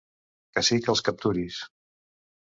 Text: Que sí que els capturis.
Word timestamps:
Que 0.57 0.63
sí 0.69 0.77
que 0.85 0.89
els 0.93 1.03
capturis. 1.09 1.59